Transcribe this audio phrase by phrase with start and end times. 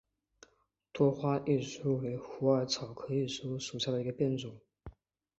[0.91, 4.57] 多花溲疏为虎耳草科溲疏属下的一个变种。